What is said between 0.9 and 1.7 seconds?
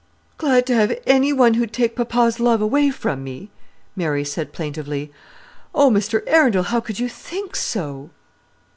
any one